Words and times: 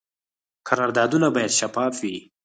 قراردادونه 0.67 1.27
باید 1.35 1.55
شفاف 1.59 1.95
وي 2.03 2.15